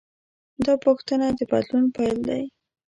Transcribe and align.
دا 0.65 0.73
پوښتنه 0.85 1.27
د 1.37 1.39
بدلون 1.51 1.85
پیل 1.95 2.17
دی. 2.29 2.43